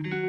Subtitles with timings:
[0.00, 0.27] Hello,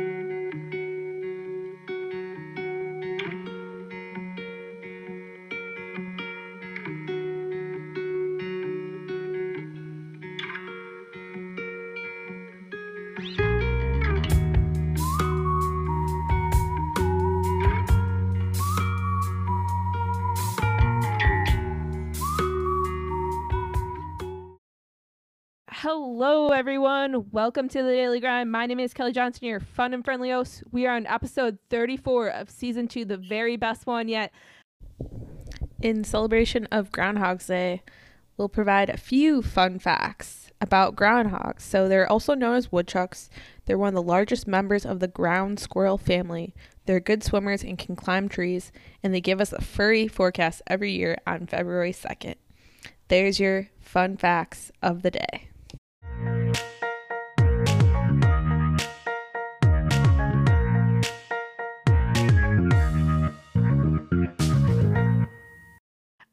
[26.99, 27.29] everyone.
[27.31, 28.51] Welcome to the Daily Grind.
[28.51, 30.63] My name is Kelly Johnson, your fun and friendly host.
[30.69, 34.33] We are on episode 34 of season two, the very best one yet.
[35.81, 37.83] In celebration of Groundhog's Day,
[38.35, 41.61] we'll provide a few fun facts about groundhogs.
[41.61, 43.29] So, they're also known as woodchucks.
[43.65, 46.53] They're one of the largest members of the ground squirrel family.
[46.85, 50.91] They're good swimmers and can climb trees, and they give us a furry forecast every
[50.91, 52.35] year on February 2nd.
[53.07, 55.49] There's your fun facts of the day.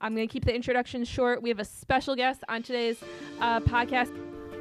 [0.07, 1.43] I'm going to keep the introduction short.
[1.43, 2.97] We have a special guest on today's
[3.41, 4.17] uh, podcast.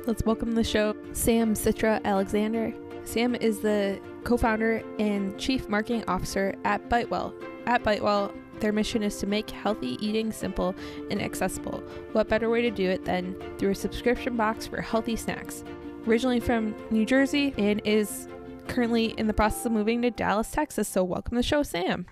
[0.07, 2.73] Let's welcome the show Sam Citro Alexander.
[3.03, 7.31] Sam is the co founder and chief marketing officer at Bitewell.
[7.67, 10.73] At Bitewell, their mission is to make healthy eating simple
[11.11, 11.83] and accessible.
[12.13, 15.63] What better way to do it than through a subscription box for healthy snacks?
[16.07, 18.27] Originally from New Jersey and is
[18.67, 20.87] currently in the process of moving to Dallas, Texas.
[20.87, 22.07] So, welcome to the show, Sam.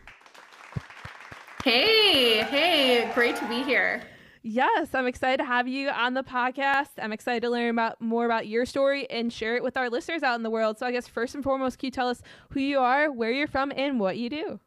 [1.63, 4.03] Hey, hey, great to be here.
[4.41, 6.89] Yes, I'm excited to have you on the podcast.
[7.01, 10.23] I'm excited to learn about more about your story and share it with our listeners
[10.23, 10.77] out in the world.
[10.77, 13.47] So I guess first and foremost, can you tell us who you are, where you're
[13.47, 14.59] from, and what you do?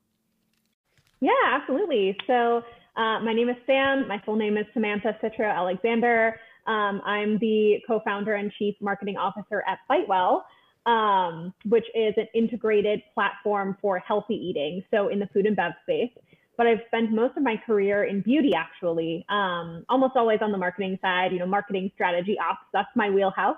[1.20, 2.16] Yeah, absolutely.
[2.27, 2.62] So
[2.97, 4.08] uh, my name is Sam.
[4.08, 6.41] My full name is Samantha Citro Alexander.
[6.66, 10.44] Um, I'm the co-founder and chief marketing officer at Bitewell,
[10.86, 14.83] um, which is an integrated platform for healthy eating.
[14.91, 16.12] So in the food and bev space
[16.56, 20.58] but I've spent most of my career in beauty actually, um, almost always on the
[20.58, 23.56] marketing side, you know, marketing strategy ops, that's my wheelhouse.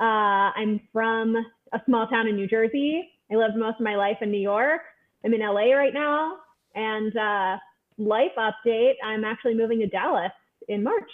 [0.00, 1.36] Uh, I'm from
[1.72, 3.10] a small town in New Jersey.
[3.30, 4.80] I lived most of my life in New York.
[5.24, 6.38] I'm in LA right now.
[6.74, 7.58] And uh,
[7.98, 10.32] life update, I'm actually moving to Dallas
[10.68, 11.10] in March.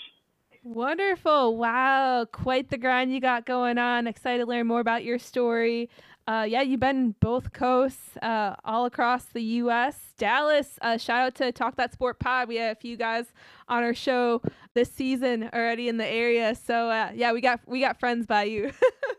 [0.63, 1.57] Wonderful.
[1.57, 2.27] Wow.
[2.31, 4.07] Quite the grind you got going on.
[4.07, 5.89] Excited to learn more about your story.
[6.29, 10.13] Uh, yeah, you've been both coasts, uh, all across the U.S.
[10.19, 10.77] Dallas.
[10.83, 12.49] Uh, shout out to Talk That Sport Pod.
[12.49, 13.27] We had a few guys
[13.69, 14.43] on our show
[14.75, 16.57] this season already in the area.
[16.57, 18.73] So uh, yeah, we got we got friends by you.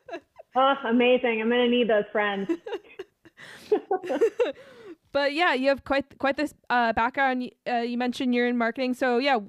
[0.56, 1.42] oh, amazing!
[1.42, 2.52] I'm gonna need those friends.
[5.14, 7.50] but yeah, you have quite quite this uh, background.
[7.66, 9.40] Uh, you mentioned you're in marketing, so yeah.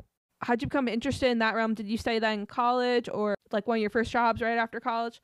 [0.43, 1.75] How'd you become interested in that realm?
[1.75, 4.79] Did you study that in college or like one of your first jobs right after
[4.79, 5.21] college?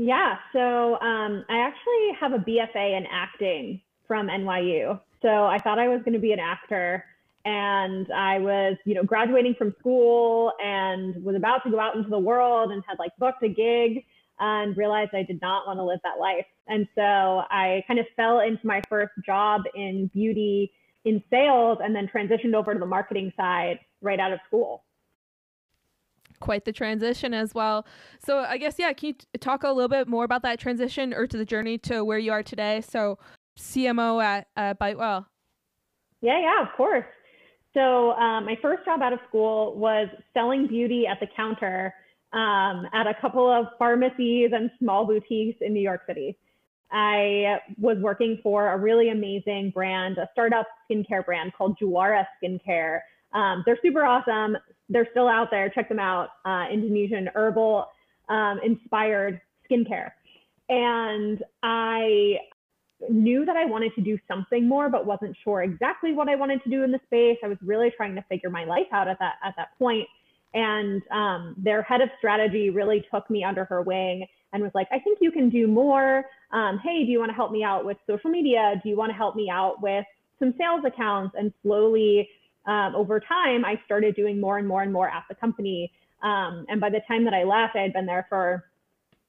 [0.00, 5.00] Yeah, so um, I actually have a BFA in acting from NYU.
[5.22, 7.04] So I thought I was going to be an actor,
[7.44, 12.08] and I was, you know, graduating from school and was about to go out into
[12.10, 14.04] the world and had like booked a gig
[14.38, 16.46] and realized I did not want to live that life.
[16.68, 20.70] And so I kind of fell into my first job in beauty
[21.06, 24.84] in sales and then transitioned over to the marketing side right out of school
[26.40, 27.86] quite the transition as well.
[28.24, 31.26] So I guess yeah, can you talk a little bit more about that transition or
[31.26, 32.80] to the journey to where you are today?
[32.80, 33.18] So
[33.58, 35.26] CMO at uh, Bitewell.
[36.20, 37.04] Yeah, yeah, of course.
[37.74, 41.94] So um, my first job out of school was selling beauty at the counter
[42.32, 46.36] um, at a couple of pharmacies and small boutiques in New York City.
[46.90, 53.00] I was working for a really amazing brand, a startup skincare brand called Juara Skincare.
[53.34, 54.56] Um, they're super awesome,
[54.88, 55.68] they're still out there.
[55.68, 56.30] Check them out.
[56.44, 57.86] Uh, Indonesian herbal
[58.28, 59.40] um, inspired
[59.70, 60.10] skincare.
[60.68, 62.38] And I
[63.08, 66.62] knew that I wanted to do something more, but wasn't sure exactly what I wanted
[66.64, 67.38] to do in the space.
[67.44, 70.06] I was really trying to figure my life out at that at that point.
[70.54, 74.88] And um, their head of strategy really took me under her wing and was like,
[74.90, 76.24] I think you can do more.
[76.52, 78.80] Um, hey, do you want to help me out with social media?
[78.82, 80.06] Do you want to help me out with
[80.38, 81.36] some sales accounts?
[81.38, 82.28] And slowly
[82.68, 85.90] um, over time, I started doing more and more and more at the company.
[86.22, 88.64] Um, and by the time that I left, I had been there for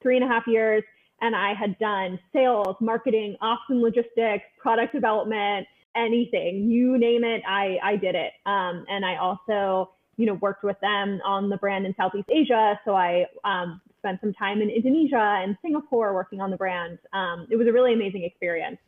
[0.02, 0.84] three and a half years
[1.22, 5.66] and I had done sales, marketing, ops and logistics, product development,
[5.96, 8.32] anything, you name it, I, I did it.
[8.46, 12.78] Um, and I also, you know, worked with them on the brand in Southeast Asia.
[12.84, 16.98] So I um, spent some time in Indonesia and Singapore working on the brand.
[17.12, 18.78] Um, it was a really amazing experience.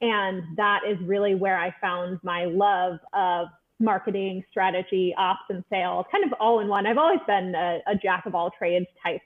[0.00, 3.48] And that is really where I found my love of
[3.78, 6.86] marketing, strategy, ops, and sales, kind of all in one.
[6.86, 9.20] I've always been a, a jack of all trades type.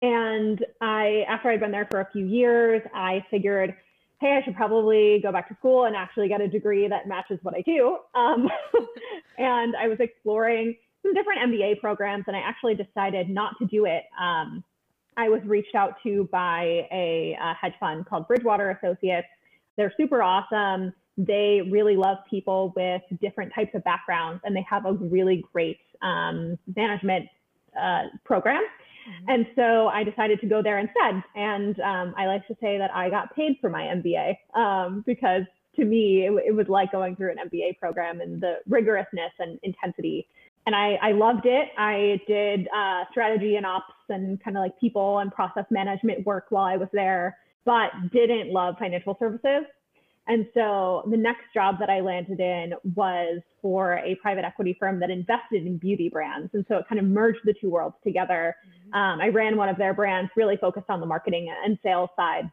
[0.00, 3.76] And I, after I'd been there for a few years, I figured,
[4.20, 7.38] hey, I should probably go back to school and actually get a degree that matches
[7.42, 7.98] what I do.
[8.14, 8.48] Um,
[9.38, 13.84] and I was exploring some different MBA programs, and I actually decided not to do
[13.84, 14.04] it.
[14.20, 14.64] Um,
[15.16, 19.28] I was reached out to by a, a hedge fund called Bridgewater Associates.
[19.76, 20.92] They're super awesome.
[21.18, 25.78] They really love people with different types of backgrounds, and they have a really great
[26.02, 27.28] um, management
[27.80, 28.62] uh, program.
[28.62, 29.30] Mm-hmm.
[29.30, 31.22] And so I decided to go there instead.
[31.34, 35.42] And um, I like to say that I got paid for my MBA um, because
[35.76, 39.58] to me, it, it, was like going through an MBA program and the rigorousness and
[39.62, 40.28] intensity.
[40.66, 41.68] And I, I loved it.
[41.78, 46.46] I did uh, strategy and ops and kind of like people and process management work
[46.50, 49.64] while I was there, but didn't love financial services.
[50.28, 55.00] And so the next job that I landed in was for a private equity firm
[55.00, 56.50] that invested in beauty brands.
[56.54, 58.54] And so it kind of merged the two worlds together.
[58.64, 58.94] Mm-hmm.
[58.94, 62.50] Um, I ran one of their brands, really focused on the marketing and sales side.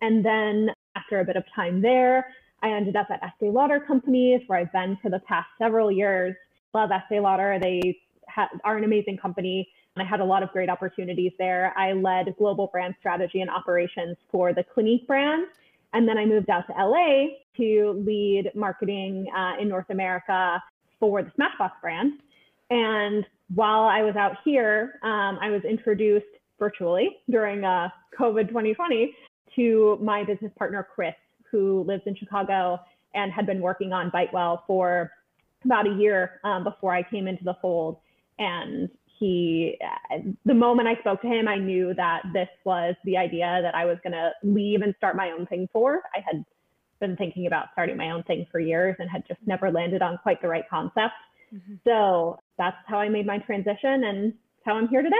[0.00, 2.28] And then after a bit of time there,
[2.62, 6.36] I ended up at Estee Lauder Companies, where I've been for the past several years.
[6.72, 7.58] Love Estee Lauder.
[7.60, 9.68] They ha- are an amazing company.
[9.96, 11.74] And I had a lot of great opportunities there.
[11.76, 15.46] I led global brand strategy and operations for the Clinique brand
[15.92, 20.62] and then I moved out to LA to lead marketing uh, in North America
[20.98, 22.20] for the Smashbox brand.
[22.70, 26.24] And while I was out here, um, I was introduced
[26.58, 29.14] virtually during uh, COVID 2020
[29.56, 31.14] to my business partner, Chris,
[31.50, 32.80] who lives in Chicago
[33.14, 35.10] and had been working on BiteWell for
[35.64, 37.98] about a year um, before I came into the fold.
[38.38, 38.88] And
[39.22, 39.78] he,
[40.44, 43.84] the moment I spoke to him, I knew that this was the idea that I
[43.84, 46.02] was going to leave and start my own thing for.
[46.12, 46.44] I had
[46.98, 50.18] been thinking about starting my own thing for years and had just never landed on
[50.24, 51.14] quite the right concept.
[51.54, 51.74] Mm-hmm.
[51.84, 54.34] So that's how I made my transition and
[54.66, 55.16] how I'm here today.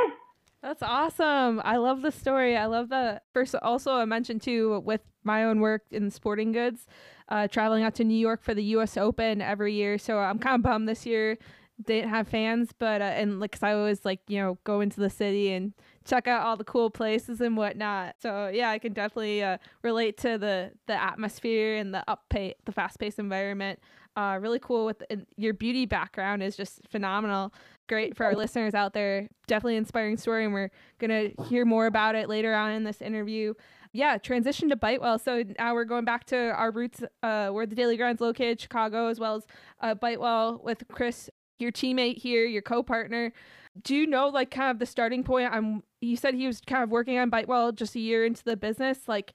[0.63, 1.61] That's awesome.
[1.65, 2.57] I love the story.
[2.57, 3.55] I love the first.
[3.63, 6.89] Also, I mentioned too with my own work in sporting goods,
[7.29, 8.97] uh, traveling out to New York for the U.S.
[8.97, 9.97] Open every year.
[9.97, 11.39] So I'm kind of bummed this year
[11.85, 15.01] didn't have fans, but uh, and like cause I always like you know go into
[15.01, 15.73] the city and
[16.05, 18.17] check out all the cool places and whatnot.
[18.21, 22.55] So yeah, I can definitely uh, relate to the the atmosphere and the up pay
[22.65, 23.81] the fast paced environment.
[24.15, 25.03] Uh, really cool with
[25.37, 27.53] your beauty background is just phenomenal.
[27.89, 29.29] Great for our listeners out there.
[29.47, 33.55] Definitely inspiring story, and we're gonna hear more about it later on in this interview
[33.95, 35.21] yeah, transition to BiteWell.
[35.21, 39.09] So now we're going back to our roots, uh, where the Daily Grind's located, Chicago,
[39.09, 39.47] as well as
[39.81, 41.29] uh, BiteWell with Chris
[41.63, 43.33] your teammate here, your co-partner.
[43.83, 45.53] Do you know like kind of the starting point?
[45.53, 48.57] I'm you said he was kind of working on BiteWell just a year into the
[48.57, 49.33] business, like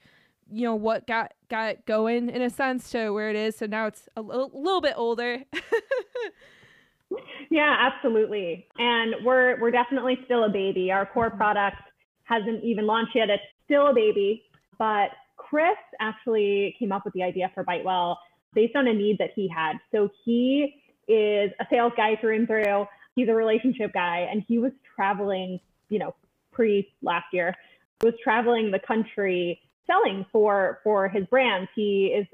[0.52, 3.58] you know what got got it going in a sense to where it is.
[3.58, 5.44] So now it's a little, little bit older.
[7.50, 8.68] yeah, absolutely.
[8.78, 10.92] And we're we're definitely still a baby.
[10.92, 11.38] Our core mm-hmm.
[11.38, 11.78] product
[12.24, 13.30] hasn't even launched yet.
[13.30, 14.44] It's still a baby.
[14.78, 18.18] But Chris actually came up with the idea for BiteWell
[18.54, 19.74] based on a need that he had.
[19.92, 22.86] So he is a sales guy through and through.
[23.16, 25.60] He's a relationship guy, and he was traveling,
[25.90, 26.14] you know,
[26.52, 27.56] pre last year,
[28.04, 31.70] was traveling the country selling for for his brands.
[31.76, 32.28] He is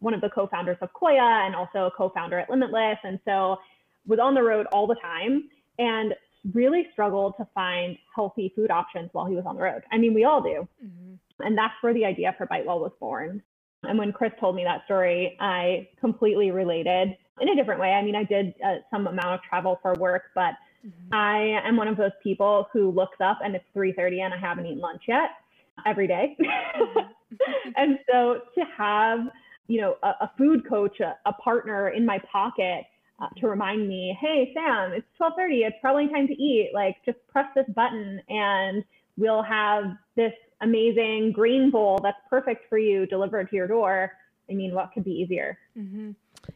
[0.00, 3.56] one of the co-founders of Koia and also a co-founder at Limitless, and so
[4.06, 5.48] was on the road all the time
[5.78, 6.14] and
[6.54, 9.82] really struggled to find healthy food options while he was on the road.
[9.92, 10.68] I mean, we all do.
[10.84, 11.14] Mm-hmm.
[11.40, 13.42] And that's where the idea for BiteWell was born.
[13.84, 17.92] And when Chris told me that story, I completely related in a different way.
[17.92, 20.54] I mean, I did uh, some amount of travel for work, but
[20.86, 21.14] mm-hmm.
[21.14, 24.66] I am one of those people who looks up and it's 3:30 and I haven't
[24.66, 25.30] eaten lunch yet
[25.86, 26.36] every day.
[26.40, 26.98] Mm-hmm.
[27.76, 29.20] and so to have,
[29.66, 32.84] you know, a, a food coach, a, a, partner in my pocket
[33.20, 35.66] uh, to remind me, "Hey, Sam, it's 12:30.
[35.66, 36.70] It's probably time to eat.
[36.72, 38.82] Like, just press this button and
[39.16, 44.12] we'll have this amazing green bowl that's perfect for you delivered to your door."
[44.50, 45.58] I mean, what could be easier?
[45.76, 46.12] Mm-hmm.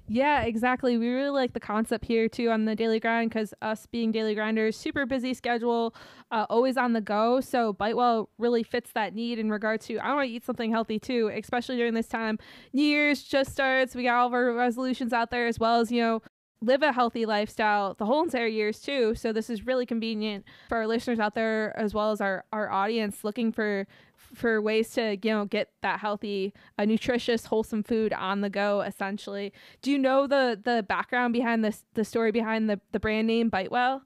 [0.08, 0.98] Yeah, exactly.
[0.98, 4.34] We really like the concept here too on the daily grind because us being daily
[4.34, 5.94] grinders, super busy schedule,
[6.30, 7.40] uh, always on the go.
[7.40, 10.98] So BiteWell really fits that need in regard to I want to eat something healthy
[10.98, 12.38] too, especially during this time.
[12.72, 13.94] New Year's just starts.
[13.94, 16.22] We got all of our resolutions out there as well as you know
[16.60, 19.14] live a healthy lifestyle the whole entire years too.
[19.14, 22.70] So this is really convenient for our listeners out there as well as our our
[22.70, 23.86] audience looking for
[24.34, 28.80] for ways to you know get that healthy, uh, nutritious, wholesome food on the go.
[28.80, 33.26] Essentially, do you know the the background behind this the story behind the the brand
[33.26, 34.02] name BiteWell?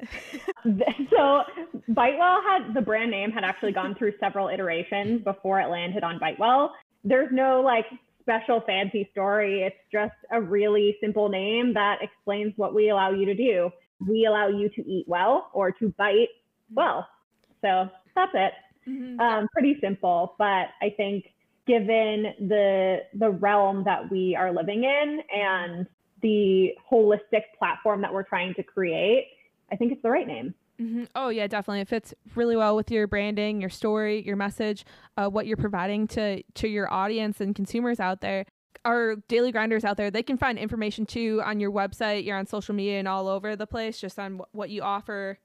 [0.64, 1.42] so
[1.90, 6.18] BiteWell had the brand name had actually gone through several iterations before it landed on
[6.18, 6.70] BiteWell.
[7.04, 7.86] There's no like
[8.20, 9.62] special fancy story.
[9.62, 13.70] It's just a really simple name that explains what we allow you to do.
[14.06, 16.28] We allow you to eat well or to bite
[16.74, 17.06] well.
[17.60, 18.52] So That's it.
[18.88, 19.20] Mhm.
[19.20, 21.32] Um, pretty simple, but I think
[21.66, 25.86] given the the realm that we are living in and
[26.20, 29.28] the holistic platform that we're trying to create,
[29.72, 30.54] I think it's the right name.
[30.80, 31.08] Mhm.
[31.14, 31.80] Oh yeah, definitely.
[31.80, 34.84] It fits really well with your branding, your story, your message,
[35.16, 38.44] uh, what you're providing to to your audience and consumers out there.
[38.84, 42.24] Our daily grinders out there, they can find information too on your website.
[42.24, 45.38] You're on social media and all over the place, just on wh- what you offer.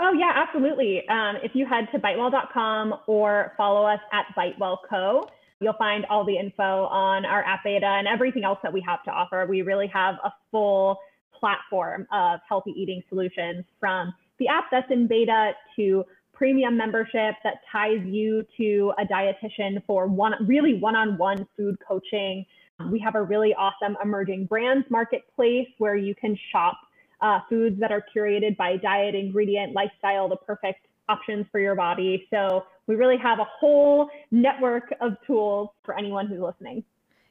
[0.00, 1.08] Oh yeah, absolutely.
[1.08, 5.28] Um, if you head to bitewell.com or follow us at Bitewell Co,
[5.60, 9.02] you'll find all the info on our app beta and everything else that we have
[9.04, 9.46] to offer.
[9.48, 10.98] We really have a full
[11.38, 17.58] platform of healthy eating solutions from the app that's in beta to premium membership that
[17.70, 22.44] ties you to a dietitian for one really one-on-one food coaching.
[22.90, 26.76] We have a really awesome emerging brands marketplace where you can shop
[27.20, 32.26] uh, foods that are curated by diet, ingredient, lifestyle, the perfect options for your body.
[32.30, 36.84] So we really have a whole network of tools for anyone who's listening.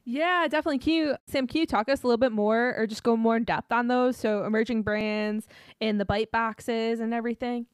[0.04, 0.78] Yeah, definitely.
[0.78, 3.36] Can you, Sam, can you talk us a little bit more or just go more
[3.36, 4.16] in depth on those?
[4.16, 5.48] So emerging brands
[5.80, 7.66] and the bite boxes and everything.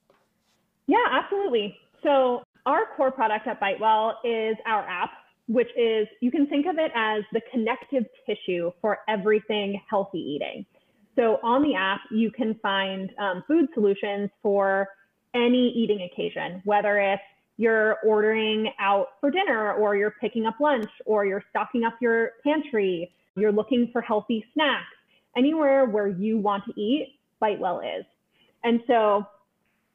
[0.87, 1.76] Yeah, absolutely.
[2.02, 5.11] So our core product at Bitewell is our app,
[5.49, 10.64] which is you can think of it as the connective tissue for everything healthy eating.
[11.17, 14.88] So on the app, you can find um, food solutions for
[15.35, 17.23] any eating occasion, whether it's
[17.57, 22.33] you're ordering out for dinner or you're picking up lunch or you're stocking up your
[22.43, 24.87] pantry, you're looking for healthy snacks,
[25.37, 28.05] anywhere where you want to eat, Bitewell is.
[28.64, 29.26] And so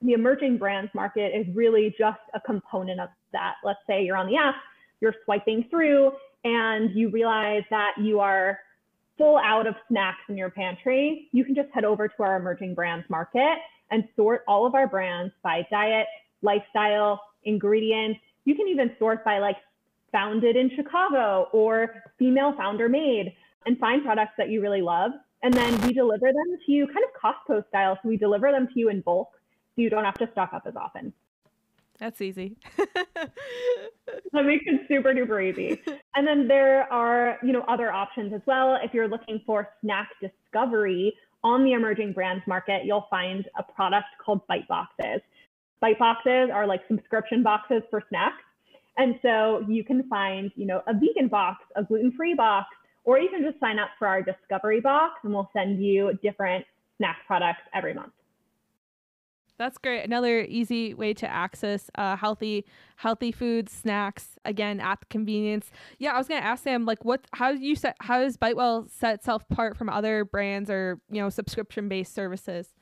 [0.01, 3.55] the emerging brands market is really just a component of that.
[3.63, 4.55] Let's say you're on the app,
[5.01, 6.12] you're swiping through,
[6.43, 8.60] and you realize that you are
[9.17, 11.29] full out of snacks in your pantry.
[11.31, 13.57] You can just head over to our emerging brands market
[13.91, 16.07] and sort all of our brands by diet,
[16.41, 18.19] lifestyle, ingredients.
[18.45, 19.57] You can even sort by like
[20.12, 23.34] founded in Chicago or female founder made
[23.65, 25.12] and find products that you really love.
[25.43, 28.00] And then we deliver them to you kind of Costco style.
[28.01, 29.29] So we deliver them to you in bulk
[29.75, 31.13] so you don't have to stock up as often.
[32.00, 32.58] That's easy.
[32.78, 35.82] that makes it super duper easy.
[36.16, 38.78] And then there are, you know, other options as well.
[38.82, 44.08] If you're looking for snack discovery on the emerging brands market, you'll find a product
[44.24, 45.22] called Bite Boxes.
[45.80, 48.44] Bite Boxes are like subscription boxes for snacks.
[48.98, 52.68] And so you can find, you know, a vegan box, a gluten-free box,
[53.04, 56.66] or you can just sign up for our discovery box and we'll send you different
[56.98, 58.14] snack products every month.
[59.57, 60.03] That's great.
[60.03, 62.65] Another easy way to access uh, healthy,
[62.97, 64.38] healthy foods, snacks.
[64.43, 65.71] Again, at the convenience.
[65.97, 67.25] Yeah, I was gonna ask Sam, like, what?
[67.33, 67.95] How do you set?
[68.01, 72.74] How does Bitewell set itself apart from other brands or you know subscription-based services?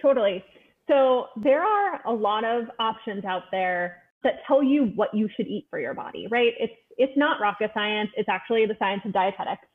[0.00, 0.44] Totally.
[0.88, 5.46] So there are a lot of options out there that tell you what you should
[5.46, 6.52] eat for your body, right?
[6.58, 8.10] It's it's not rocket science.
[8.16, 9.66] It's actually the science of dietetics.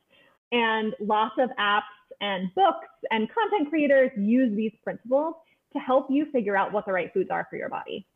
[0.52, 1.82] And lots of apps
[2.20, 5.34] and books and content creators use these principles
[5.76, 8.06] to help you figure out what the right foods are for your body.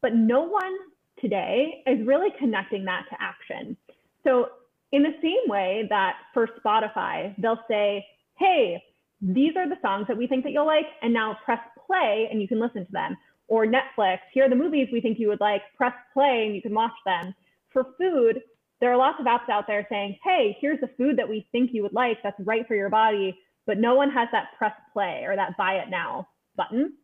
[0.00, 0.76] But no one
[1.20, 3.76] today is really connecting that to action.
[4.24, 4.48] So,
[4.90, 8.06] in the same way that for Spotify, they'll say,
[8.38, 8.82] hey,
[9.20, 12.40] these are the songs that we think that you'll like, and now press play and
[12.40, 13.14] you can listen to them.
[13.48, 16.62] Or Netflix, here are the movies we think you would like, press play and you
[16.62, 17.34] can watch them.
[17.70, 18.40] For food,
[18.80, 21.70] there are lots of apps out there saying, hey, here's the food that we think
[21.72, 25.24] you would like that's right for your body, but no one has that press play
[25.26, 26.94] or that buy it now button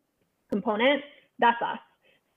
[0.51, 1.01] component,
[1.39, 1.79] that's us.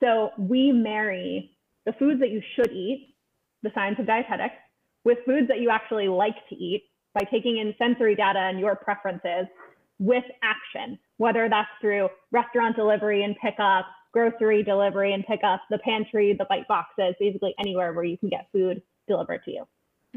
[0.02, 3.14] So we marry the foods that you should eat,
[3.62, 4.54] the science of dietetics,
[5.04, 6.84] with foods that you actually like to eat
[7.14, 9.46] by taking in sensory data and your preferences
[9.98, 16.34] with action, whether that's through restaurant delivery and pickup, grocery delivery and pickup, the pantry,
[16.38, 19.64] the bite boxes, basically anywhere where you can get food delivered to you.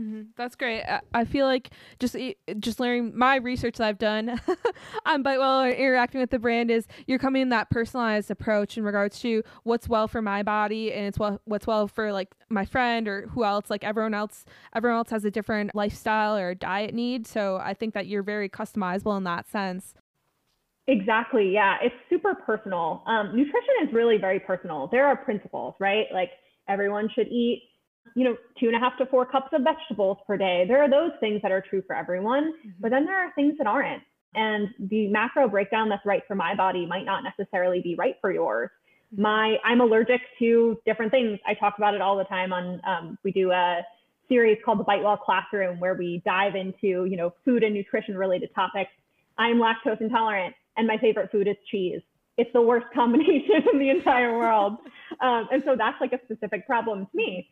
[0.01, 0.21] Mm-hmm.
[0.35, 0.83] That's great.
[1.13, 2.15] I, feel like just
[2.59, 4.29] just learning my research that I've done
[5.05, 9.19] on Bitewell interacting with the brand is you're coming in that personalized approach in regards
[9.19, 13.07] to what's well for my body and it's well what's well for like my friend
[13.07, 13.69] or who else.
[13.69, 14.43] Like everyone else,
[14.75, 17.27] everyone else has a different lifestyle or diet need.
[17.27, 19.93] So I think that you're very customizable in that sense.
[20.87, 21.51] Exactly.
[21.53, 23.03] Yeah, it's super personal.
[23.05, 24.89] Um, nutrition is really very personal.
[24.91, 26.05] There are principles, right?
[26.11, 26.31] Like
[26.67, 27.67] everyone should eat
[28.15, 30.65] you know, two and a half to four cups of vegetables per day.
[30.67, 32.69] There are those things that are true for everyone, mm-hmm.
[32.79, 34.03] but then there are things that aren't.
[34.33, 38.31] And the macro breakdown that's right for my body might not necessarily be right for
[38.31, 38.69] yours.
[39.13, 39.21] Mm-hmm.
[39.21, 41.39] My, I'm allergic to different things.
[41.45, 43.81] I talk about it all the time on, um, we do a
[44.29, 48.49] series called the Bitewell Classroom where we dive into, you know, food and nutrition related
[48.55, 48.91] topics.
[49.37, 52.01] I'm lactose intolerant and my favorite food is cheese.
[52.37, 54.77] it's the worst combination in the entire world.
[55.19, 57.47] Um, and so that's like a specific problem to me.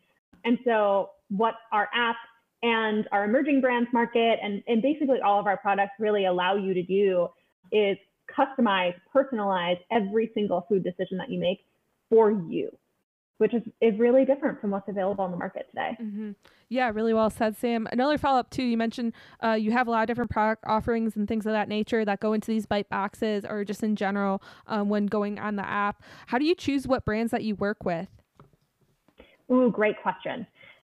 [0.46, 2.16] And so what our app
[2.62, 6.74] and our emerging brands market and, and basically all of our products really allow you
[6.74, 7.28] to do
[7.72, 7.98] is
[8.38, 11.60] customize, personalize every single food decision that you make
[12.10, 12.70] for you
[13.40, 15.98] which is, is really different from what's available on the market today.
[16.00, 16.32] Mm-hmm.
[16.68, 17.88] Yeah, really well said, Sam.
[17.90, 18.64] Another follow up too.
[18.64, 21.70] You mentioned uh, you have a lot of different product offerings and things of that
[21.70, 25.56] nature that go into these bite boxes, or just in general um, when going on
[25.56, 26.04] the app.
[26.28, 28.10] How do you choose what brands that you work with?
[29.52, 30.46] Ooh, great question.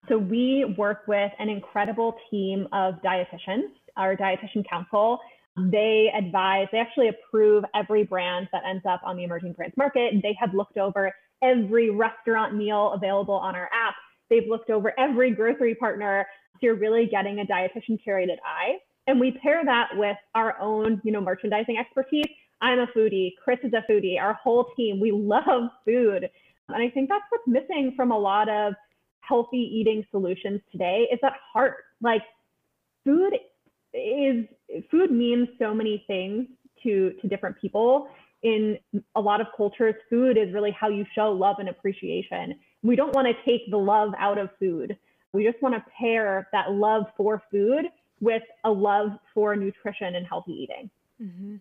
[0.08, 5.20] So we work with an incredible team of dietitians, our dietitian council.
[5.58, 10.14] They advise, they actually approve every brand that ends up on the emerging brands market.
[10.24, 11.12] They have looked over
[11.44, 13.96] every restaurant meal available on our app.
[14.30, 16.26] They've looked over every grocery partner.
[16.54, 18.78] So you're really getting a dietitian curated eye.
[19.08, 22.26] And we pair that with our own, you know, merchandising expertise.
[22.62, 23.32] I'm a foodie.
[23.44, 24.20] Chris is a foodie.
[24.20, 26.30] Our whole team, we love food.
[26.74, 28.74] And I think that's what's missing from a lot of
[29.22, 31.78] healthy eating solutions today is that heart.
[32.02, 32.24] Like
[33.04, 33.34] food
[33.94, 34.46] is
[34.92, 36.48] food means so many things
[36.84, 38.10] to to different people
[38.44, 38.78] in
[39.16, 42.58] a lot of cultures, food is really how you show love and appreciation.
[42.84, 44.98] We don't want to take the love out of food.
[45.34, 47.86] We just want to pair that love for food
[48.22, 50.90] with a love for nutrition and healthy eating.
[51.22, 51.56] Mm-hmm.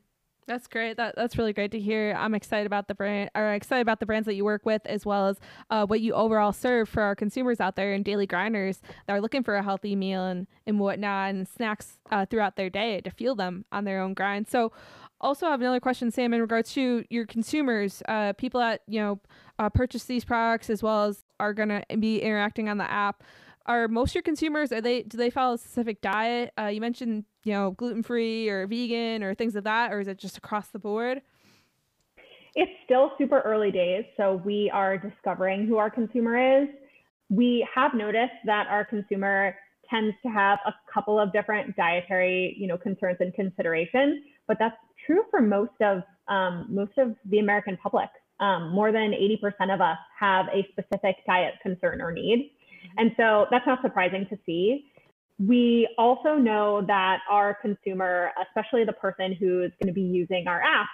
[0.48, 0.96] That's great.
[0.96, 2.16] That that's really great to hear.
[2.18, 5.04] I'm excited about the brand, or excited about the brands that you work with, as
[5.04, 5.38] well as
[5.68, 9.20] uh, what you overall serve for our consumers out there and daily grinders that are
[9.20, 13.10] looking for a healthy meal and and whatnot and snacks uh, throughout their day to
[13.10, 14.48] fuel them on their own grind.
[14.48, 14.72] So,
[15.20, 19.00] also I have another question, Sam, in regards to your consumers, uh, people that you
[19.00, 19.20] know
[19.58, 23.22] uh, purchase these products as well as are going to be interacting on the app.
[23.68, 26.52] Are most of your consumers are they do they follow a specific diet?
[26.58, 30.08] Uh, you mentioned you know gluten free or vegan or things of that, or is
[30.08, 31.20] it just across the board?
[32.54, 36.68] It's still super early days, so we are discovering who our consumer is.
[37.28, 39.54] We have noticed that our consumer
[39.88, 44.76] tends to have a couple of different dietary, you know, concerns and considerations, but that's
[45.06, 48.08] true for most of um, most of the American public.
[48.40, 52.52] Um, more than 80% of us have a specific diet concern or need.
[52.96, 54.90] And so that's not surprising to see.
[55.38, 60.60] We also know that our consumer, especially the person who's going to be using our
[60.62, 60.88] app,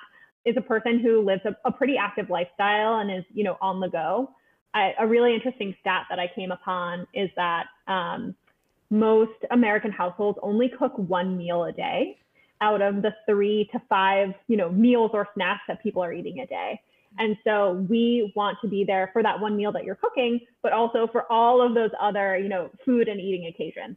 [0.44, 3.80] is a person who lives a, a pretty active lifestyle and is, you know, on
[3.80, 4.30] the go.
[4.74, 8.34] I, a really interesting stat that I came upon is that um,
[8.90, 12.18] most American households only cook one meal a day
[12.60, 16.40] out of the three to five, you know, meals or snacks that people are eating
[16.40, 16.80] a day.
[17.18, 20.72] And so we want to be there for that one meal that you're cooking, but
[20.72, 23.96] also for all of those other, you know, food and eating occasions.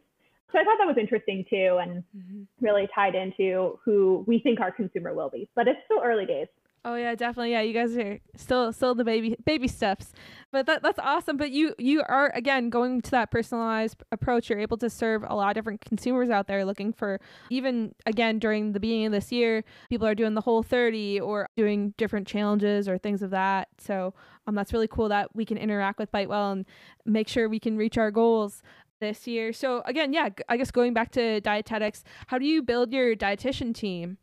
[0.52, 2.42] So I thought that was interesting too, and mm-hmm.
[2.60, 5.48] really tied into who we think our consumer will be.
[5.54, 6.48] But it's still early days.
[6.84, 7.52] Oh yeah, definitely.
[7.52, 10.12] Yeah, you guys are still still the baby baby steps.
[10.52, 11.36] But that that's awesome.
[11.36, 14.48] But you you are again going to that personalized approach.
[14.48, 18.38] You're able to serve a lot of different consumers out there looking for even again
[18.38, 22.26] during the beginning of this year, people are doing the whole 30 or doing different
[22.26, 23.68] challenges or things of that.
[23.78, 24.14] So
[24.46, 26.64] um that's really cool that we can interact with Bitewell and
[27.04, 28.62] make sure we can reach our goals
[29.00, 29.52] this year.
[29.52, 33.74] So again, yeah, I guess going back to dietetics, how do you build your dietitian
[33.74, 34.18] team?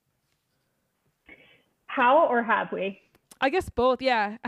[1.95, 2.99] How or have we?
[3.39, 4.01] I guess both.
[4.01, 4.37] Yeah.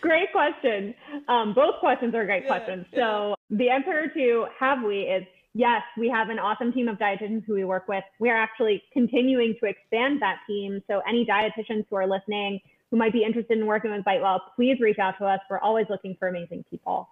[0.00, 0.94] great question.
[1.28, 2.86] Um, both questions are great yeah, questions.
[2.90, 2.98] Yeah.
[2.98, 7.44] So the answer to have we is yes, we have an awesome team of dietitians
[7.46, 8.04] who we work with.
[8.20, 10.82] We are actually continuing to expand that team.
[10.88, 14.78] So any dietitians who are listening who might be interested in working with Bitewell, please
[14.80, 15.40] reach out to us.
[15.50, 17.08] We're always looking for amazing people.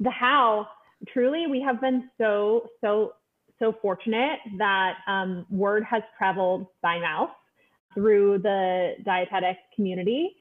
[0.00, 0.66] The how,
[1.12, 3.12] truly, we have been so, so
[3.60, 7.30] so fortunate that um, word has traveled by mouth
[7.94, 10.36] through the dietetic community.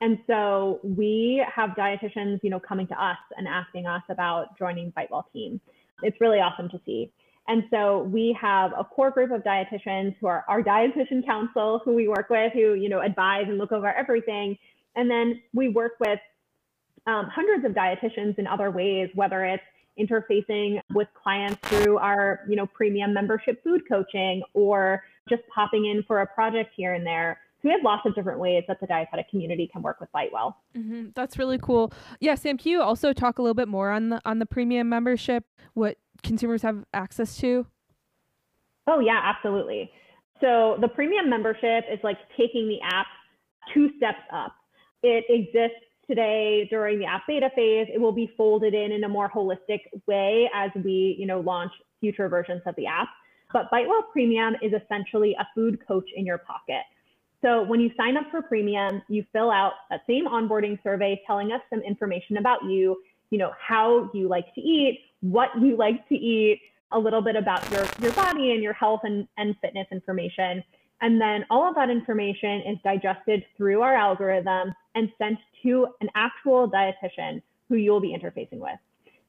[0.00, 4.92] And so we have dietitians, you know, coming to us and asking us about joining
[4.92, 5.60] Bitewell team.
[6.02, 7.12] It's really awesome to see.
[7.48, 11.94] And so we have a core group of dietitians who are our dietitian council, who
[11.94, 14.56] we work with, who you know advise and look over everything.
[14.94, 16.20] And then we work with
[17.06, 19.62] um, hundreds of dietitians in other ways, whether it's
[20.00, 26.02] interfacing with clients through our, you know, premium membership food coaching or just popping in
[26.04, 27.38] for a project here and there.
[27.56, 30.54] So we have lots of different ways that the dietetic community can work with Bitewell.
[30.74, 31.08] Mm-hmm.
[31.14, 31.92] That's really cool.
[32.18, 34.88] Yeah, Sam, can you also talk a little bit more on the on the premium
[34.88, 35.44] membership?
[35.74, 37.66] What consumers have access to?
[38.86, 39.90] Oh yeah, absolutely.
[40.40, 43.06] So the premium membership is like taking the app
[43.74, 44.54] two steps up.
[45.02, 47.86] It exists today during the app beta phase.
[47.92, 51.70] It will be folded in in a more holistic way as we, you know, launch
[52.00, 53.08] future versions of the app.
[53.52, 56.82] But Bitewell Premium is essentially a food coach in your pocket.
[57.42, 61.52] So when you sign up for premium, you fill out that same onboarding survey telling
[61.52, 66.06] us some information about you, you know, how you like to eat, what you like
[66.08, 66.60] to eat,
[66.92, 70.62] a little bit about your, your body and your health and, and fitness information.
[71.02, 76.08] And then all of that information is digested through our algorithm and sent to an
[76.14, 78.78] actual dietitian who you'll be interfacing with.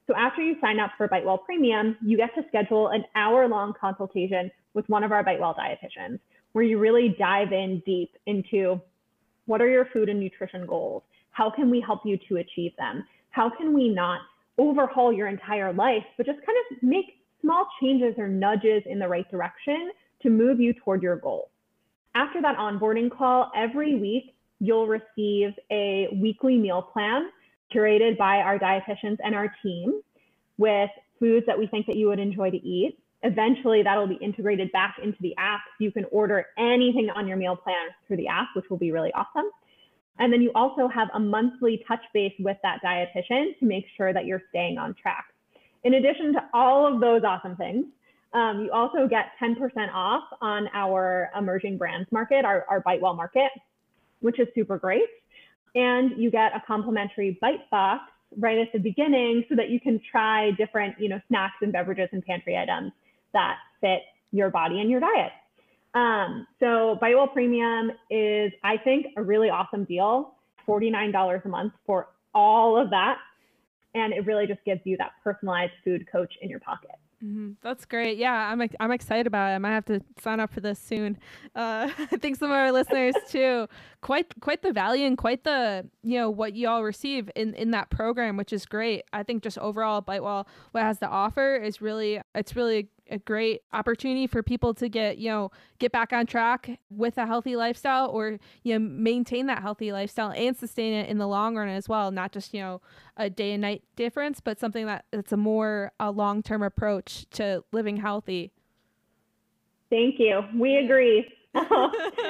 [0.06, 3.72] So after you sign up for BiteWell Premium, you get to schedule an hour long
[3.80, 6.18] consultation with one of our BiteWell dietitians
[6.52, 8.80] where you really dive in deep into
[9.46, 11.02] what are your food and nutrition goals?
[11.30, 13.04] How can we help you to achieve them?
[13.30, 14.20] How can we not
[14.58, 17.06] overhaul your entire life, but just kind of make
[17.40, 19.90] small changes or nudges in the right direction
[20.22, 21.50] to move you toward your goal?
[22.14, 27.30] After that onboarding call, every week you'll receive a weekly meal plan
[27.74, 30.00] curated by our dietitians and our team
[30.58, 32.98] with foods that we think that you would enjoy to eat.
[33.22, 35.60] Eventually, that'll be integrated back into the app.
[35.78, 39.12] You can order anything on your meal plan through the app, which will be really
[39.12, 39.48] awesome.
[40.18, 44.12] And then you also have a monthly touch base with that dietitian to make sure
[44.12, 45.26] that you're staying on track.
[45.84, 47.86] In addition to all of those awesome things,
[48.34, 49.56] um, you also get 10%
[49.92, 53.50] off on our emerging brands market, our, our BiteWell market,
[54.20, 55.08] which is super great
[55.74, 58.02] and you get a complimentary bite box
[58.38, 62.08] right at the beginning so that you can try different, you know, snacks and beverages
[62.12, 62.92] and pantry items
[63.32, 64.00] that fit
[64.32, 65.32] your body and your diet.
[65.94, 70.34] Um, so BiteWell Premium is, I think, a really awesome deal.
[70.66, 73.18] $49 a month for all of that.
[73.94, 76.92] And it really just gives you that personalized food coach in your pocket.
[77.24, 77.52] Mm-hmm.
[77.62, 78.18] That's great.
[78.18, 79.54] Yeah, I'm I'm excited about it.
[79.54, 81.18] I might have to sign up for this soon.
[81.54, 83.68] Uh, I think some of our listeners too.
[84.00, 87.70] Quite quite the value and quite the you know what you all receive in in
[87.70, 89.04] that program, which is great.
[89.12, 93.62] I think just overall, BiteWell what has to offer is really it's really a great
[93.72, 98.08] opportunity for people to get you know get back on track with a healthy lifestyle
[98.08, 101.88] or you know maintain that healthy lifestyle and sustain it in the long run as
[101.88, 102.80] well not just you know
[103.16, 107.62] a day and night difference but something that it's a more a long-term approach to
[107.72, 108.52] living healthy.
[109.90, 110.42] Thank you.
[110.58, 111.26] We agree.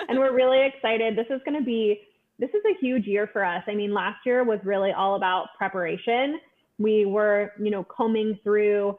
[0.09, 1.17] And we're really excited.
[1.17, 2.01] This is going to be
[2.39, 3.63] this is a huge year for us.
[3.69, 6.41] I mean last year was really all about preparation.
[6.79, 8.99] We were you know combing through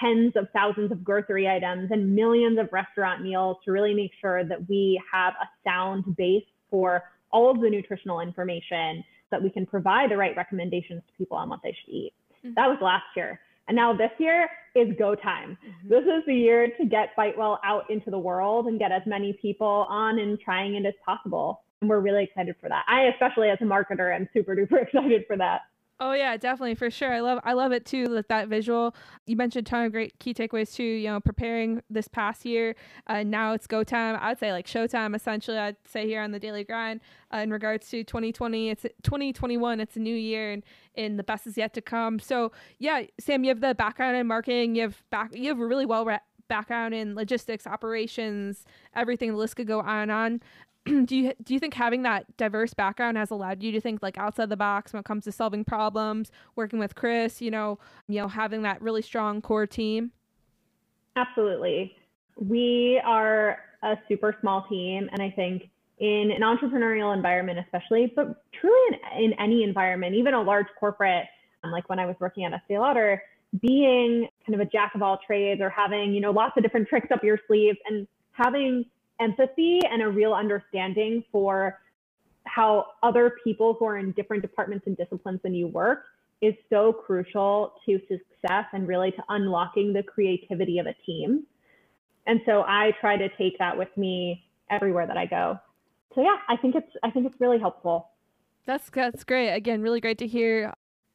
[0.00, 4.44] tens of thousands of grocery items and millions of restaurant meals to really make sure
[4.44, 9.66] that we have a sound base for all of the nutritional information that we can
[9.66, 12.12] provide the right recommendations to people on what they should eat.
[12.44, 12.54] Mm-hmm.
[12.54, 13.40] That was last year.
[13.68, 15.56] And now this year is go time.
[15.66, 15.88] Mm-hmm.
[15.88, 19.32] This is the year to get BiteWell out into the world and get as many
[19.40, 21.62] people on and trying it as possible.
[21.80, 22.84] And we're really excited for that.
[22.88, 25.62] I, especially as a marketer, am super duper excited for that.
[26.04, 27.12] Oh yeah, definitely for sure.
[27.12, 28.08] I love I love it too.
[28.08, 28.92] That that visual.
[29.24, 30.82] You mentioned a ton of great key takeaways too.
[30.82, 32.74] You know, preparing this past year.
[33.06, 34.18] Uh, now it's go time.
[34.20, 35.14] I would say like showtime.
[35.14, 37.02] Essentially, I'd say here on the daily grind.
[37.32, 39.78] Uh, in regards to 2020, it's 2021.
[39.78, 40.64] It's a new year, and
[40.96, 42.18] and the best is yet to come.
[42.18, 44.74] So yeah, Sam, you have the background in marketing.
[44.74, 45.30] You have back.
[45.32, 46.04] You have a really well.
[46.04, 49.30] Re- background in logistics, operations, everything.
[49.30, 50.40] The list could go on and on.
[51.04, 54.18] do you do you think having that diverse background has allowed you to think like
[54.18, 58.20] outside the box when it comes to solving problems, working with Chris, you know, you
[58.20, 60.10] know, having that really strong core team?
[61.14, 61.94] Absolutely.
[62.36, 65.68] We are a super small team and I think
[65.98, 71.26] in an entrepreneurial environment especially, but truly in, in any environment, even a large corporate,
[71.62, 73.22] um, like when I was working at Estee Lauder,
[73.60, 76.88] being kind of a jack of all trades or having, you know, lots of different
[76.88, 78.84] tricks up your sleeves and having
[79.22, 81.78] empathy and a real understanding for
[82.44, 86.04] how other people who are in different departments and disciplines than you work
[86.40, 91.44] is so crucial to success and really to unlocking the creativity of a team.
[92.26, 95.58] And so I try to take that with me everywhere that I go.
[96.14, 98.10] So yeah, I think it's I think it's really helpful.
[98.66, 99.52] That's that's great.
[99.52, 100.72] Again, really great to hear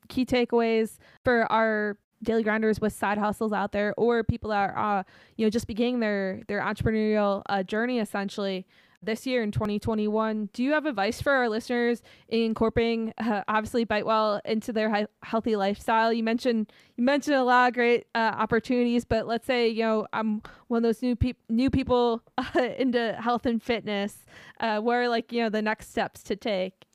[0.07, 4.99] key takeaways for our daily grinders with side hustles out there or people that are
[4.99, 5.03] uh,
[5.35, 8.65] you know just beginning their their entrepreneurial uh, journey essentially
[9.03, 13.85] this year in 2021 do you have advice for our listeners in incorporating uh, obviously
[13.85, 16.11] BiteWell into their hi- healthy lifestyle?
[16.11, 20.07] You mentioned you mentioned a lot of great uh, opportunities but let's say you know
[20.13, 22.23] i'm one of those new people new people
[22.77, 24.25] into health and fitness.
[24.59, 26.85] Uh, like you know the next steps to take?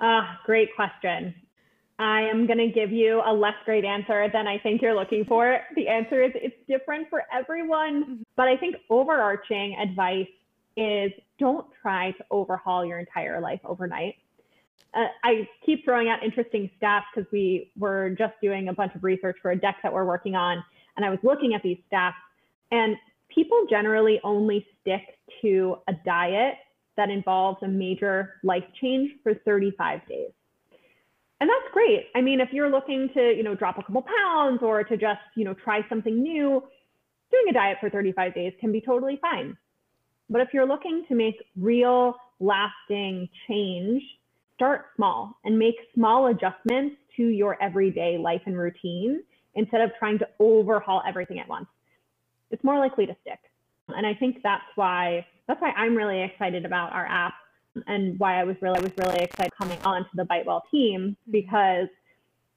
[0.00, 1.34] Ah, great question.
[1.98, 5.24] I am going to give you a less great answer than I think you're looking
[5.24, 5.60] for.
[5.76, 8.04] The answer is it's different for everyone.
[8.04, 8.22] Mm-hmm.
[8.36, 10.28] But I think overarching advice
[10.76, 14.16] is don't try to overhaul your entire life overnight.
[14.92, 19.02] Uh, I keep throwing out interesting stats because we were just doing a bunch of
[19.02, 20.62] research for a deck that we're working on.
[20.96, 22.14] And I was looking at these stats,
[22.70, 22.96] and
[23.28, 25.02] people generally only stick
[25.42, 26.54] to a diet
[26.96, 30.30] that involves a major life change for 35 days.
[31.40, 32.06] And that's great.
[32.14, 35.20] I mean, if you're looking to, you know, drop a couple pounds or to just,
[35.34, 36.62] you know, try something new,
[37.30, 39.56] doing a diet for 35 days can be totally fine.
[40.30, 44.02] But if you're looking to make real lasting change,
[44.54, 49.22] start small and make small adjustments to your everyday life and routine
[49.54, 51.66] instead of trying to overhaul everything at once.
[52.50, 53.38] It's more likely to stick.
[53.88, 57.34] And I think that's why that's why I'm really excited about our app
[57.86, 61.32] and why I was really I was really excited coming onto the Bitewell team mm-hmm.
[61.32, 61.88] because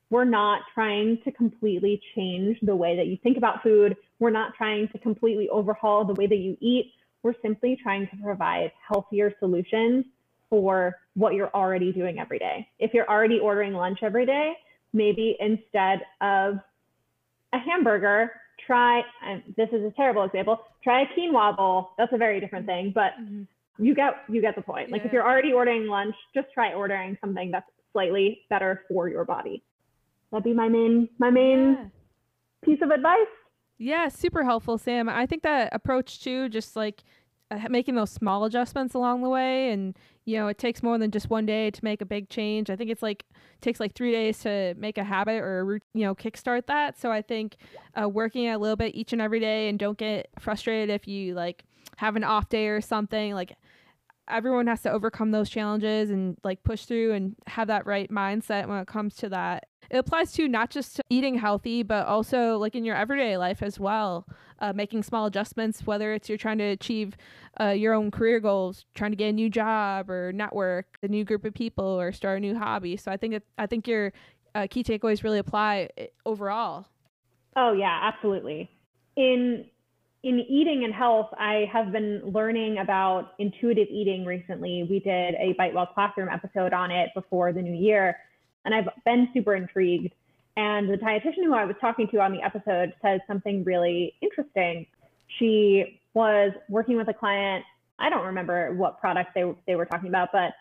[0.09, 3.95] we're not trying to completely change the way that you think about food.
[4.19, 6.93] We're not trying to completely overhaul the way that you eat.
[7.21, 10.05] We're simply trying to provide healthier solutions
[10.49, 12.67] for what you're already doing every day.
[12.79, 14.53] If you're already ordering lunch every day,
[14.93, 16.59] maybe instead of
[17.53, 18.31] a hamburger,
[18.65, 21.91] try, and this is a terrible example, try a quinoa bowl.
[21.97, 23.43] That's a very different thing, but mm-hmm.
[23.79, 24.91] You get you get the point.
[24.91, 29.25] Like if you're already ordering lunch, just try ordering something that's slightly better for your
[29.25, 29.63] body.
[30.31, 31.85] That'd be my main my main yeah.
[32.63, 33.17] piece of advice.
[33.77, 35.07] Yeah, super helpful, Sam.
[35.07, 37.03] I think that approach too, just like
[37.51, 41.09] uh, making those small adjustments along the way and you know it takes more than
[41.09, 43.95] just one day to make a big change i think it's like it takes like
[43.95, 47.55] three days to make a habit or you know kickstart that so i think
[47.99, 51.33] uh, working a little bit each and every day and don't get frustrated if you
[51.33, 51.63] like
[51.97, 53.57] have an off day or something like
[54.29, 58.67] everyone has to overcome those challenges and like push through and have that right mindset
[58.67, 62.57] when it comes to that it applies to not just to eating healthy, but also
[62.57, 64.27] like in your everyday life as well.
[64.59, 67.15] Uh, making small adjustments, whether it's you're trying to achieve
[67.61, 71.23] uh, your own career goals, trying to get a new job or network, a new
[71.23, 72.97] group of people, or start a new hobby.
[72.97, 74.11] So I think it, I think your
[74.53, 76.87] uh, key takeaways really apply eh, overall.
[77.55, 78.69] Oh yeah, absolutely.
[79.15, 79.65] In
[80.23, 84.85] in eating and health, I have been learning about intuitive eating recently.
[84.89, 88.17] We did a Bitewell Classroom episode on it before the new year
[88.65, 90.13] and I've been super intrigued.
[90.57, 94.85] And the dietitian who I was talking to on the episode says something really interesting.
[95.37, 97.63] She was working with a client.
[97.97, 100.51] I don't remember what product they, they were talking about, but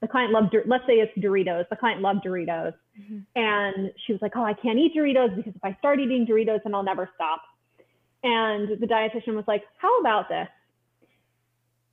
[0.00, 1.68] the client loved, let's say it's Doritos.
[1.68, 2.74] The client loved Doritos.
[3.00, 3.18] Mm-hmm.
[3.36, 6.62] And she was like, oh, I can't eat Doritos because if I start eating Doritos,
[6.64, 7.42] then I'll never stop.
[8.22, 10.48] And the dietitian was like, how about this?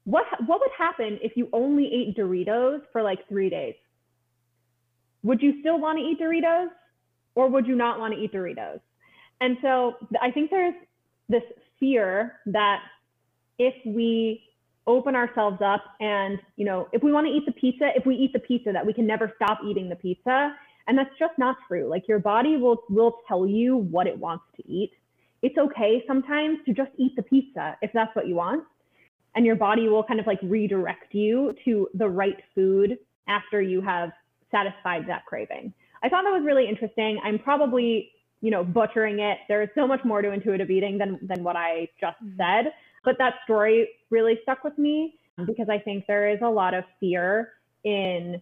[0.05, 3.75] What, what would happen if you only ate Doritos for like three days?
[5.25, 6.67] would you still want to eat Doritos
[7.33, 8.79] or would you not want to eat Doritos?
[9.41, 10.75] And so I think there's
[11.27, 11.41] this
[11.79, 12.81] fear that
[13.57, 14.43] if we
[14.88, 18.15] open ourselves up and, you know, if we want to eat the pizza, if we
[18.15, 20.55] eat the pizza, that we can never stop eating the pizza.
[20.88, 21.89] And that's just not true.
[21.89, 24.91] Like your body will will tell you what it wants to eat.
[25.45, 28.63] It's okay sometimes to just eat the pizza if that's what you want.
[29.36, 33.79] And your body will kind of like redirect you to the right food after you
[33.81, 34.10] have
[34.49, 35.71] satisfied that craving.
[36.01, 37.19] I thought that was really interesting.
[37.23, 38.10] I'm probably,
[38.41, 39.38] you know, butchering it.
[39.47, 42.38] There is so much more to intuitive eating than than what I just mm-hmm.
[42.38, 45.13] said, but that story really stuck with me
[45.45, 47.51] because I think there is a lot of fear
[47.84, 48.41] in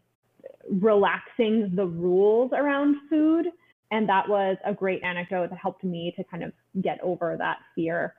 [0.69, 3.47] relaxing the rules around food.
[3.91, 7.57] And that was a great anecdote that helped me to kind of get over that
[7.75, 8.15] fear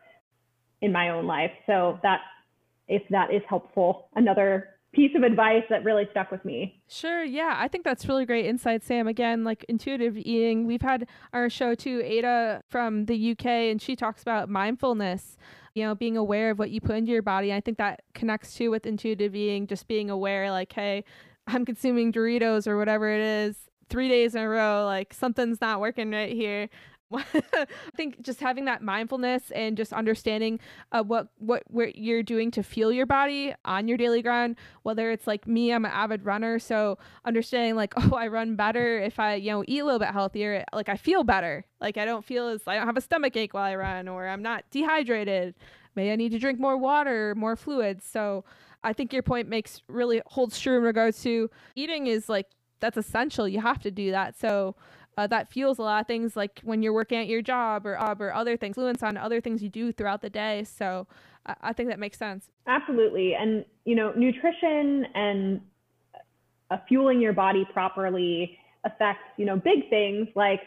[0.81, 1.51] in my own life.
[1.67, 2.21] So that
[2.89, 6.81] if that is helpful, another piece of advice that really stuck with me.
[6.89, 7.57] Sure, yeah.
[7.59, 9.09] I think that's really great insight, Sam.
[9.09, 10.67] Again, like intuitive eating.
[10.67, 15.37] We've had our show too, Ada from the UK, and she talks about mindfulness,
[15.75, 17.53] you know, being aware of what you put into your body.
[17.53, 21.05] I think that connects too with intuitive eating, just being aware, like, hey,
[21.47, 23.57] I'm consuming Doritos or whatever it is
[23.89, 26.69] three days in a row, like something's not working right here.
[27.13, 27.67] I
[27.97, 30.59] think just having that mindfulness and just understanding
[30.93, 34.57] uh, what what what you're doing to feel your body on your daily grind.
[34.83, 38.99] Whether it's like me, I'm an avid runner, so understanding like oh, I run better
[39.01, 40.65] if I you know eat a little bit healthier.
[40.73, 41.65] Like I feel better.
[41.81, 44.27] Like I don't feel as I don't have a stomach ache while I run, or
[44.27, 45.55] I'm not dehydrated.
[45.95, 48.05] Maybe I need to drink more water, more fluids.
[48.05, 48.45] So
[48.83, 52.47] I think your point makes really holds true in regards to eating is like
[52.85, 53.49] that's essential.
[53.49, 54.39] You have to do that.
[54.39, 54.77] So
[55.17, 57.99] uh, that fuels a lot of things like when you're working at your job or
[57.99, 60.65] uh, or other things, influence on other things you do throughout the day.
[60.65, 61.07] So
[61.47, 62.51] I, I think that makes sense.
[62.67, 65.63] Absolutely, and you know, nutrition and
[66.71, 70.61] uh, fueling your body properly affects you know big things like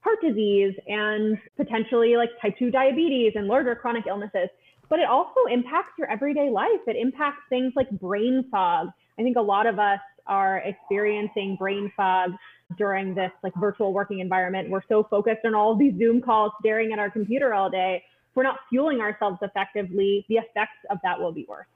[0.00, 4.48] heart disease and potentially like type 2 diabetes and larger chronic illnesses
[4.88, 8.86] but it also impacts your everyday life it impacts things like brain fog
[9.18, 12.30] i think a lot of us are experiencing brain fog
[12.76, 14.70] during this like virtual working environment.
[14.70, 18.02] We're so focused on all these Zoom calls, staring at our computer all day.
[18.30, 21.66] If we're not fueling ourselves effectively, the effects of that will be worse.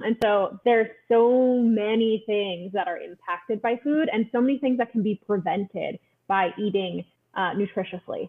[0.00, 4.78] And so there's so many things that are impacted by food and so many things
[4.78, 8.28] that can be prevented by eating uh, nutritiously.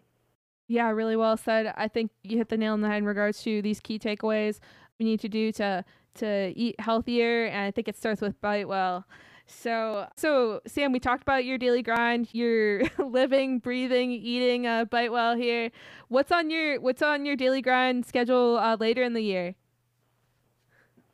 [0.68, 1.72] Yeah, really well said.
[1.76, 4.60] I think you hit the nail on the head in regards to these key takeaways
[5.02, 9.04] we need to do to to eat healthier, and I think it starts with Bitewell.
[9.46, 12.28] So, so Sam, we talked about your daily grind.
[12.32, 15.70] You're living, breathing, eating uh, Bitewell here.
[16.08, 19.54] What's on your What's on your daily grind schedule uh, later in the year?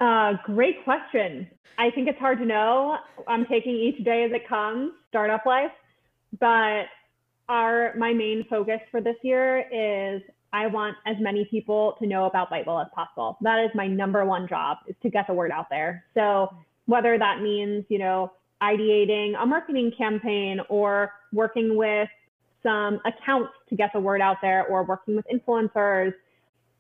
[0.01, 1.49] Uh, great question.
[1.79, 2.97] I think it's hard to know.
[3.27, 5.73] I'm taking each day as it comes, startup life,
[6.39, 6.85] but
[7.49, 12.25] our my main focus for this year is I want as many people to know
[12.25, 13.37] about Bitewell as possible.
[13.43, 16.05] That is my number one job is to get the word out there.
[16.15, 16.49] So
[16.89, 22.09] whether that means, you know, ideating a marketing campaign or working with
[22.63, 26.13] some accounts to get the word out there or working with influencers,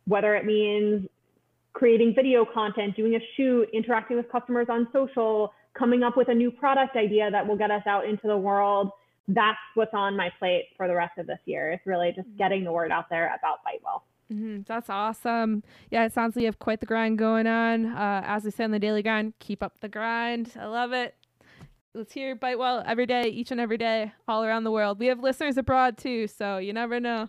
[0.07, 1.07] whether it means
[1.73, 6.35] creating video content, doing a shoot, interacting with customers on social, coming up with a
[6.35, 8.91] new product idea that will get us out into the world
[9.29, 11.71] that's what's on my plate for the rest of this year.
[11.71, 12.39] It's really just mm-hmm.
[12.39, 14.03] getting the word out there about Bitewell.
[14.33, 14.63] Mm-hmm.
[14.67, 15.63] That's awesome.
[15.91, 17.87] Yeah, it sounds like you have quite the grind going on.
[17.87, 20.53] Uh, as we say in the daily grind, keep up the grind.
[20.59, 21.15] I love it.
[21.95, 24.99] Let's hear Bitewell every day, each and every day, all around the world.
[24.99, 27.29] We have listeners abroad too, so you never know.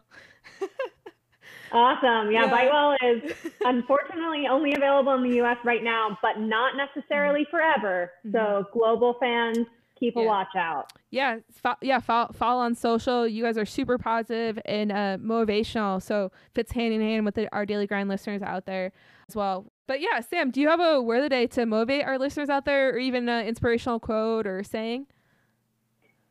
[1.72, 2.32] awesome.
[2.32, 2.52] Yeah, yeah.
[2.52, 7.56] Bitewell is unfortunately only available in the US right now, but not necessarily mm-hmm.
[7.56, 8.12] forever.
[8.26, 8.36] Mm-hmm.
[8.36, 9.60] So, global fans,
[9.98, 10.24] keep yeah.
[10.24, 10.92] a watch out.
[11.12, 13.28] Yeah, fo- yeah, follow, follow on social.
[13.28, 17.50] You guys are super positive and uh, motivational, so fits hand in hand with the,
[17.54, 18.92] our daily grind listeners out there
[19.28, 19.72] as well.
[19.88, 22.50] But yeah, Sam, do you have a word of the day to motivate our listeners
[22.50, 25.08] out there, or even an inspirational quote or saying?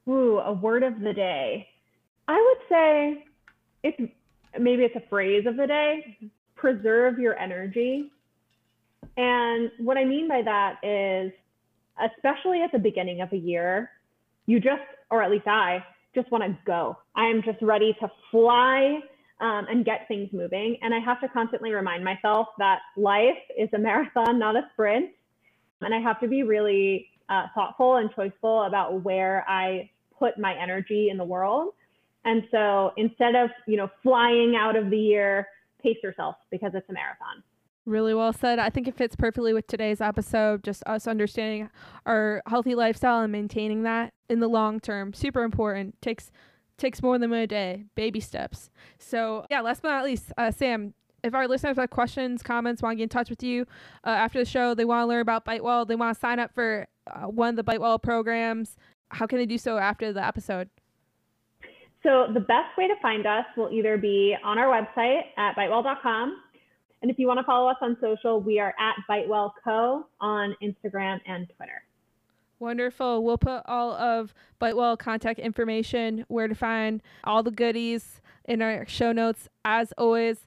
[0.08, 1.68] Ooh, a word of the day.
[2.28, 3.24] I would say
[3.82, 4.12] it's
[4.58, 6.18] maybe it's a phrase of the day.
[6.54, 8.10] Preserve your energy.
[9.16, 11.32] And what I mean by that is
[12.00, 13.90] especially at the beginning of a year,
[14.48, 15.84] you just, or at least I,
[16.14, 16.96] just want to go.
[17.14, 18.98] I am just ready to fly
[19.40, 20.78] um, and get things moving.
[20.80, 25.10] And I have to constantly remind myself that life is a marathon, not a sprint.
[25.82, 30.54] And I have to be really uh, thoughtful and choiceful about where I put my
[30.60, 31.74] energy in the world.
[32.24, 35.46] And so instead of, you know, flying out of the year,
[35.80, 37.44] pace yourself because it's a marathon.
[37.88, 38.58] Really well said.
[38.58, 40.62] I think it fits perfectly with today's episode.
[40.62, 41.70] Just us understanding
[42.04, 45.14] our healthy lifestyle and maintaining that in the long term.
[45.14, 46.00] Super important.
[46.02, 46.30] Takes
[46.76, 47.84] takes more than a day.
[47.94, 48.68] Baby steps.
[48.98, 49.62] So yeah.
[49.62, 50.92] Last but not least, uh, Sam.
[51.24, 53.62] If our listeners have questions, comments, want to get in touch with you
[54.04, 56.54] uh, after the show, they want to learn about Bitewell, they want to sign up
[56.54, 58.76] for uh, one of the Bitewell programs.
[59.08, 60.68] How can they do so after the episode?
[62.02, 66.36] So the best way to find us will either be on our website at bitewell.com
[67.02, 70.54] and if you want to follow us on social, we are at Bitewell Co on
[70.62, 71.82] Instagram and Twitter.
[72.60, 73.22] Wonderful.
[73.22, 78.84] We'll put all of Bitewell contact information, where to find all the goodies in our
[78.86, 79.48] show notes.
[79.64, 80.46] As always,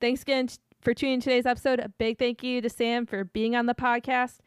[0.00, 0.48] thanks again
[0.80, 1.78] for tuning in today's episode.
[1.78, 4.38] A big thank you to Sam for being on the podcast.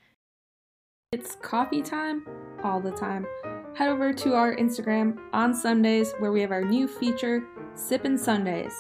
[1.12, 2.26] It's coffee time
[2.64, 3.28] all the time.
[3.76, 7.44] Head over to our Instagram on Sundays where we have our new feature,
[7.76, 8.74] Sippin' Sundays.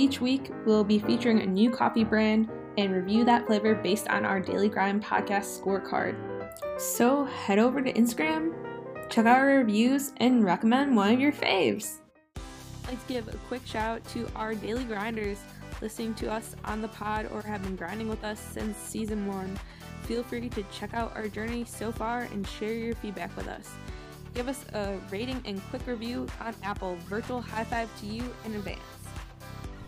[0.00, 4.24] Each week, we'll be featuring a new coffee brand and review that flavor based on
[4.24, 6.16] our Daily Grind podcast scorecard.
[6.80, 8.54] So head over to Instagram,
[9.10, 11.98] check out our reviews, and recommend one of your faves.
[12.88, 15.36] Let's give a quick shout out to our daily grinders
[15.82, 19.60] listening to us on the pod or have been grinding with us since season one.
[20.04, 23.68] Feel free to check out our journey so far and share your feedback with us.
[24.32, 26.96] Give us a rating and quick review on Apple.
[27.06, 28.80] Virtual high five to you in advance.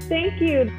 [0.04, 0.72] Thank you.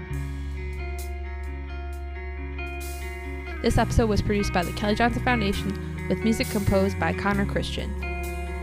[3.62, 8.09] This episode was produced by the Kelly Johnson Foundation with music composed by Connor Christian.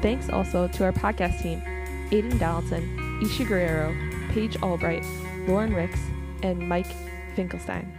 [0.02, 1.62] Thanks also to our podcast team
[2.10, 3.96] Aiden Donaldson, Isha Guerrero,
[4.30, 5.04] Paige Albright,
[5.48, 6.00] Lauren Ricks,
[6.42, 6.92] and Mike
[7.34, 7.95] Finkelstein.